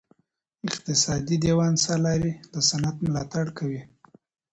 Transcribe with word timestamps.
اقتصادي 0.69 1.35
دیوان 1.43 1.73
سالاري 1.85 2.33
د 2.53 2.55
صنعت 2.69 2.95
ملاتړ 3.05 3.45
کوي. 3.57 3.81